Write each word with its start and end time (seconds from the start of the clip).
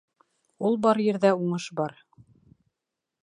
Ул 0.69 0.77
бар 0.85 0.99
ерҙә 1.09 1.33
уңыш 1.43 1.69
бар 1.81 1.95